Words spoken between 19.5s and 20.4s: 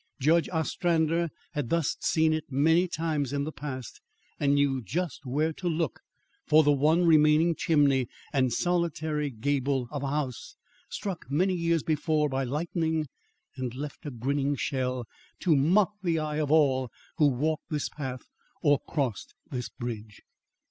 this bridge.